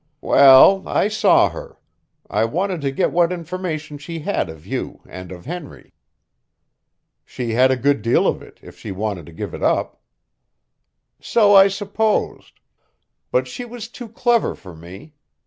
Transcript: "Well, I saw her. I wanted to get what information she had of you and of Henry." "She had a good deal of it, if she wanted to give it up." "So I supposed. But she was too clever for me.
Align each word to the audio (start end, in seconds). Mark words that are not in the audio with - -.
"Well, 0.21 0.81
I 0.87 1.09
saw 1.09 1.49
her. 1.51 1.77
I 2.27 2.43
wanted 2.43 2.81
to 2.81 2.89
get 2.91 3.11
what 3.11 3.31
information 3.31 3.99
she 3.99 4.17
had 4.21 4.49
of 4.49 4.65
you 4.65 5.01
and 5.07 5.31
of 5.31 5.45
Henry." 5.45 5.93
"She 7.23 7.51
had 7.51 7.69
a 7.69 7.75
good 7.77 8.01
deal 8.01 8.25
of 8.25 8.41
it, 8.41 8.59
if 8.63 8.79
she 8.79 8.91
wanted 8.91 9.27
to 9.27 9.31
give 9.31 9.53
it 9.53 9.61
up." 9.61 10.01
"So 11.19 11.53
I 11.55 11.67
supposed. 11.67 12.61
But 13.29 13.47
she 13.47 13.63
was 13.63 13.87
too 13.89 14.09
clever 14.09 14.55
for 14.55 14.75
me. 14.75 15.13